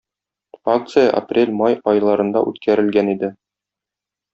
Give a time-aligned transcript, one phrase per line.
[0.75, 3.35] Акция апрель-май айларында үткәрелгән иде.